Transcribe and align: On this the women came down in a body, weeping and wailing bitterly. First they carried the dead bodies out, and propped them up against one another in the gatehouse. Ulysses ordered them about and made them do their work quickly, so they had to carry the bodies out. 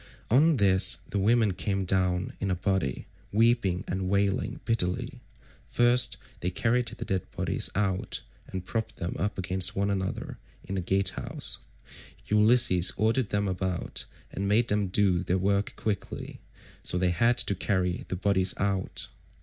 On 0.31 0.57
this 0.57 0.97
the 1.11 1.19
women 1.19 1.53
came 1.53 1.85
down 1.85 2.33
in 2.39 2.49
a 2.49 2.55
body, 2.55 3.05
weeping 3.31 3.83
and 3.87 4.09
wailing 4.09 4.59
bitterly. 4.65 5.21
First 5.67 6.17
they 6.39 6.49
carried 6.49 6.87
the 6.87 7.05
dead 7.05 7.29
bodies 7.29 7.69
out, 7.75 8.23
and 8.47 8.65
propped 8.65 8.95
them 8.95 9.15
up 9.19 9.37
against 9.37 9.75
one 9.75 9.91
another 9.91 10.39
in 10.63 10.73
the 10.73 10.81
gatehouse. 10.81 11.59
Ulysses 12.25 12.91
ordered 12.97 13.29
them 13.29 13.47
about 13.47 14.05
and 14.31 14.47
made 14.47 14.69
them 14.69 14.87
do 14.87 15.21
their 15.21 15.37
work 15.37 15.75
quickly, 15.75 16.39
so 16.83 16.97
they 16.97 17.11
had 17.11 17.37
to 17.37 17.53
carry 17.53 18.05
the 18.07 18.15
bodies 18.15 18.55
out. 18.57 19.09